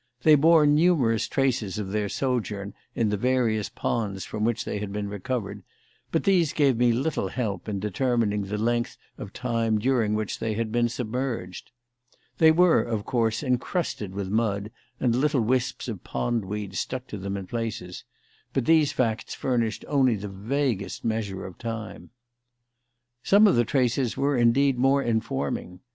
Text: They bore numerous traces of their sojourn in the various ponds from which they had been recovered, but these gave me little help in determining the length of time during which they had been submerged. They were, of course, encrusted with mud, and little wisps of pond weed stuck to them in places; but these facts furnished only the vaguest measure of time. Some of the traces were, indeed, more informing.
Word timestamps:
They 0.23 0.33
bore 0.33 0.65
numerous 0.65 1.27
traces 1.27 1.77
of 1.77 1.91
their 1.91 2.09
sojourn 2.09 2.73
in 2.95 3.09
the 3.09 3.17
various 3.17 3.69
ponds 3.69 4.25
from 4.25 4.43
which 4.43 4.65
they 4.65 4.79
had 4.79 4.91
been 4.91 5.07
recovered, 5.07 5.61
but 6.11 6.23
these 6.23 6.53
gave 6.53 6.75
me 6.75 6.91
little 6.91 7.27
help 7.27 7.69
in 7.69 7.79
determining 7.79 8.45
the 8.45 8.57
length 8.57 8.97
of 9.19 9.31
time 9.31 9.77
during 9.77 10.15
which 10.15 10.39
they 10.39 10.55
had 10.55 10.71
been 10.71 10.89
submerged. 10.89 11.69
They 12.39 12.51
were, 12.51 12.81
of 12.81 13.05
course, 13.05 13.43
encrusted 13.43 14.15
with 14.15 14.29
mud, 14.29 14.71
and 14.99 15.15
little 15.15 15.41
wisps 15.41 15.87
of 15.87 16.03
pond 16.03 16.45
weed 16.45 16.73
stuck 16.73 17.05
to 17.09 17.17
them 17.19 17.37
in 17.37 17.45
places; 17.45 18.03
but 18.53 18.65
these 18.65 18.91
facts 18.91 19.35
furnished 19.35 19.85
only 19.87 20.15
the 20.15 20.29
vaguest 20.29 21.05
measure 21.05 21.45
of 21.45 21.59
time. 21.59 22.09
Some 23.21 23.45
of 23.45 23.55
the 23.55 23.65
traces 23.65 24.17
were, 24.17 24.35
indeed, 24.35 24.79
more 24.79 25.03
informing. 25.03 25.81